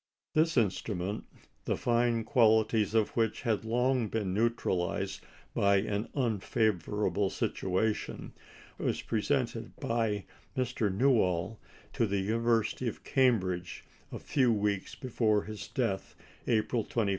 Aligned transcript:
This 0.33 0.57
instrument, 0.57 1.25
the 1.65 1.77
fine 1.77 2.23
qualities 2.23 2.95
of 2.95 3.09
which 3.15 3.43
had 3.43 3.63
long 3.63 4.07
been 4.07 4.33
neutralized 4.33 5.23
by 5.53 5.75
an 5.75 6.09
unfavourable 6.15 7.29
situation, 7.29 8.33
was 8.79 9.03
presented 9.03 9.75
by 9.75 10.25
Mr. 10.57 10.91
Newall 10.91 11.59
to 11.93 12.07
the 12.07 12.17
University 12.21 12.87
of 12.87 13.03
Cambridge, 13.03 13.83
a 14.11 14.17
few 14.17 14.51
weeks 14.51 14.95
before 14.95 15.43
his 15.43 15.67
death, 15.67 16.15
April 16.47 16.81
21, 16.81 16.85
1889. 17.05 17.09